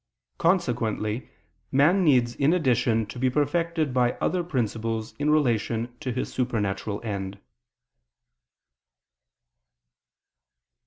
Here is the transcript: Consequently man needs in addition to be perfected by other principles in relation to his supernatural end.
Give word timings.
Consequently 0.39 1.29
man 1.71 2.03
needs 2.03 2.33
in 2.33 2.53
addition 2.53 3.05
to 3.05 3.19
be 3.19 3.29
perfected 3.29 3.93
by 3.93 4.13
other 4.13 4.43
principles 4.43 5.13
in 5.19 5.29
relation 5.29 5.95
to 5.99 6.11
his 6.11 6.33
supernatural 6.33 6.99
end. 7.03 7.39